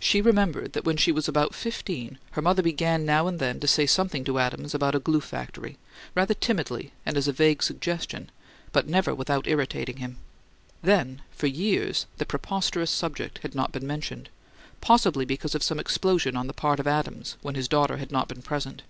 [0.00, 3.68] She remembered that when she was about fifteen her mother began now and then to
[3.68, 5.78] say something to Adams about a "glue factory,"
[6.16, 8.30] rather timidly, and as a vague suggestion,
[8.72, 10.16] but never without irritating him.
[10.82, 14.30] Then, for years, the preposterous subject had not been mentioned;
[14.80, 18.26] possibly because of some explosion on the part of Adams, when his daughter had not
[18.26, 18.82] been present.